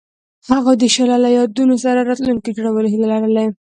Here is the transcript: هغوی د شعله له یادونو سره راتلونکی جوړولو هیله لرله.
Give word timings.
هغوی 0.49 0.75
د 0.79 0.83
شعله 0.95 1.17
له 1.23 1.29
یادونو 1.37 1.75
سره 1.83 2.07
راتلونکی 2.09 2.55
جوړولو 2.57 2.87
هیله 2.93 3.07
لرله. 3.13 3.43